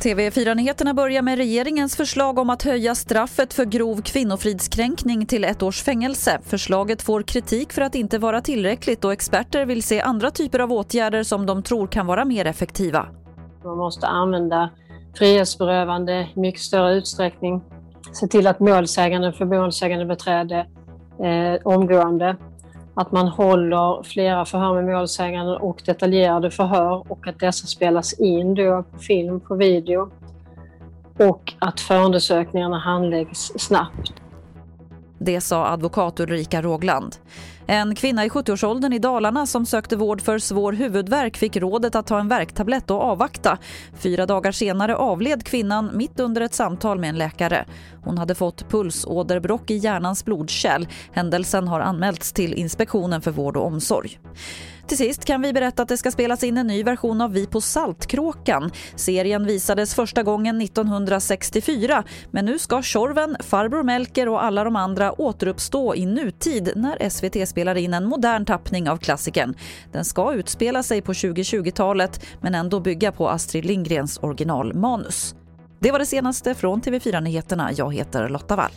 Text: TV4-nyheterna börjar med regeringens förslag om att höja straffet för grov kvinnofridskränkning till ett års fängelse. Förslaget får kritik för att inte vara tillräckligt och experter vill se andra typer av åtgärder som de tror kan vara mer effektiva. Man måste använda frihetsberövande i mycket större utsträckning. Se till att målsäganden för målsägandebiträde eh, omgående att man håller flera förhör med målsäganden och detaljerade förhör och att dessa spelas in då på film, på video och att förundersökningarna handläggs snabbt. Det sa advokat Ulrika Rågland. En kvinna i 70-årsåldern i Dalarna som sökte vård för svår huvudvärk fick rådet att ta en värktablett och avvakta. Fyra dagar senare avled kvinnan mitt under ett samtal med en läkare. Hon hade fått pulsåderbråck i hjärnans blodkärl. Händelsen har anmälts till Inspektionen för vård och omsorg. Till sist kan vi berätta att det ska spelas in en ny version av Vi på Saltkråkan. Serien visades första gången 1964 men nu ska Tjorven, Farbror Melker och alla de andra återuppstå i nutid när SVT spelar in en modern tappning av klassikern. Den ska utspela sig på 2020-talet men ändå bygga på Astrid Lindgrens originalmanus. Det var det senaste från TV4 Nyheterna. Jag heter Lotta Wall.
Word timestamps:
TV4-nyheterna 0.00 0.94
börjar 0.94 1.22
med 1.22 1.38
regeringens 1.38 1.96
förslag 1.96 2.38
om 2.38 2.50
att 2.50 2.62
höja 2.62 2.94
straffet 2.94 3.54
för 3.54 3.64
grov 3.64 4.02
kvinnofridskränkning 4.02 5.26
till 5.26 5.44
ett 5.44 5.62
års 5.62 5.82
fängelse. 5.82 6.40
Förslaget 6.44 7.02
får 7.02 7.22
kritik 7.22 7.72
för 7.72 7.82
att 7.82 7.94
inte 7.94 8.18
vara 8.18 8.40
tillräckligt 8.40 9.04
och 9.04 9.12
experter 9.12 9.66
vill 9.66 9.82
se 9.82 10.00
andra 10.00 10.30
typer 10.30 10.58
av 10.58 10.72
åtgärder 10.72 11.22
som 11.22 11.46
de 11.46 11.62
tror 11.62 11.86
kan 11.86 12.06
vara 12.06 12.24
mer 12.24 12.44
effektiva. 12.44 13.06
Man 13.64 13.78
måste 13.78 14.06
använda 14.06 14.70
frihetsberövande 15.18 16.28
i 16.34 16.40
mycket 16.40 16.60
större 16.60 16.94
utsträckning. 16.94 17.62
Se 18.12 18.26
till 18.26 18.46
att 18.46 18.60
målsäganden 18.60 19.32
för 19.32 19.44
målsägandebiträde 19.44 20.66
eh, 21.24 21.60
omgående 21.64 22.36
att 22.94 23.12
man 23.12 23.28
håller 23.28 24.02
flera 24.02 24.44
förhör 24.44 24.82
med 24.82 24.94
målsäganden 24.94 25.56
och 25.56 25.82
detaljerade 25.86 26.50
förhör 26.50 27.12
och 27.12 27.26
att 27.26 27.38
dessa 27.38 27.66
spelas 27.66 28.12
in 28.12 28.54
då 28.54 28.84
på 28.92 28.98
film, 28.98 29.40
på 29.40 29.54
video 29.54 30.10
och 31.18 31.54
att 31.58 31.80
förundersökningarna 31.80 32.78
handläggs 32.78 33.52
snabbt. 33.56 34.12
Det 35.18 35.40
sa 35.40 35.66
advokat 35.66 36.20
Ulrika 36.20 36.62
Rågland. 36.62 37.16
En 37.70 37.94
kvinna 37.94 38.24
i 38.24 38.28
70-årsåldern 38.28 38.92
i 38.92 38.98
Dalarna 38.98 39.46
som 39.46 39.66
sökte 39.66 39.96
vård 39.96 40.20
för 40.20 40.38
svår 40.38 40.72
huvudvärk 40.72 41.36
fick 41.36 41.56
rådet 41.56 41.94
att 41.94 42.06
ta 42.06 42.20
en 42.20 42.28
värktablett 42.28 42.90
och 42.90 43.02
avvakta. 43.02 43.58
Fyra 43.98 44.26
dagar 44.26 44.52
senare 44.52 44.96
avled 44.96 45.44
kvinnan 45.44 45.90
mitt 45.94 46.20
under 46.20 46.40
ett 46.40 46.54
samtal 46.54 46.98
med 46.98 47.10
en 47.10 47.18
läkare. 47.18 47.64
Hon 48.04 48.18
hade 48.18 48.34
fått 48.34 48.70
pulsåderbråck 48.70 49.70
i 49.70 49.76
hjärnans 49.76 50.24
blodkärl. 50.24 50.86
Händelsen 51.12 51.68
har 51.68 51.80
anmälts 51.80 52.32
till 52.32 52.54
Inspektionen 52.54 53.20
för 53.20 53.30
vård 53.30 53.56
och 53.56 53.66
omsorg. 53.66 54.18
Till 54.90 54.98
sist 54.98 55.24
kan 55.24 55.42
vi 55.42 55.52
berätta 55.52 55.82
att 55.82 55.88
det 55.88 55.96
ska 55.96 56.10
spelas 56.10 56.44
in 56.44 56.58
en 56.58 56.66
ny 56.66 56.82
version 56.82 57.20
av 57.20 57.32
Vi 57.32 57.46
på 57.46 57.60
Saltkråkan. 57.60 58.70
Serien 58.96 59.46
visades 59.46 59.94
första 59.94 60.22
gången 60.22 60.60
1964 60.60 62.04
men 62.30 62.44
nu 62.44 62.58
ska 62.58 62.82
Tjorven, 62.82 63.36
Farbror 63.40 63.82
Melker 63.82 64.28
och 64.28 64.44
alla 64.44 64.64
de 64.64 64.76
andra 64.76 65.20
återuppstå 65.20 65.94
i 65.94 66.06
nutid 66.06 66.72
när 66.76 67.08
SVT 67.10 67.48
spelar 67.60 67.76
in 67.76 67.94
en 67.94 68.04
modern 68.04 68.44
tappning 68.44 68.88
av 68.88 68.96
klassikern. 68.96 69.54
Den 69.92 70.04
ska 70.04 70.34
utspela 70.34 70.82
sig 70.82 71.02
på 71.02 71.12
2020-talet 71.12 72.26
men 72.40 72.54
ändå 72.54 72.80
bygga 72.80 73.12
på 73.12 73.28
Astrid 73.28 73.64
Lindgrens 73.64 74.18
originalmanus. 74.22 75.34
Det 75.80 75.92
var 75.92 75.98
det 75.98 76.06
senaste 76.06 76.54
från 76.54 76.82
TV4 76.82 77.20
Nyheterna. 77.20 77.70
Jag 77.72 77.94
heter 77.94 78.28
Lotta 78.28 78.56
Wall. 78.56 78.70